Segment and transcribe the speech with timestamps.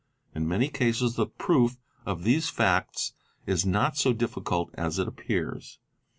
[0.33, 3.13] In many cases the proof of these facts
[3.45, 5.77] is not so difficult as it appears.